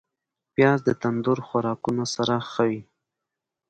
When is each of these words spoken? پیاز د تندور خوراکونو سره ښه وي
پیاز 0.53 0.79
د 0.87 0.89
تندور 1.01 1.39
خوراکونو 1.47 2.03
سره 2.15 2.35
ښه 2.51 2.63
وي 2.69 2.81